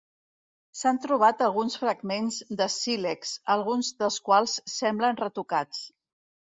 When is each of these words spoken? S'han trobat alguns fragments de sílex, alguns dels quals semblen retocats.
S'han 0.79 0.99
trobat 1.03 1.43
alguns 1.49 1.75
fragments 1.83 2.39
de 2.63 2.69
sílex, 2.79 3.37
alguns 3.59 3.95
dels 4.03 4.21
quals 4.31 4.61
semblen 4.81 5.25
retocats. 5.27 5.89